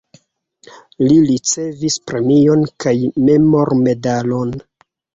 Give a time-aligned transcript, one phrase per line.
[1.07, 2.97] Li ricevis premion kaj
[3.31, 4.61] memormedalon.